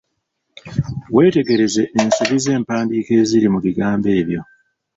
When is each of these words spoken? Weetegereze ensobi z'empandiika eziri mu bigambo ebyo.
Weetegereze 1.15 1.83
ensobi 2.01 2.37
z'empandiika 2.43 3.11
eziri 3.21 3.47
mu 3.53 3.59
bigambo 3.65 4.07
ebyo. 4.19 4.41